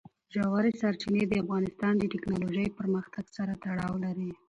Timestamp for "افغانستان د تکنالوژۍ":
1.43-2.67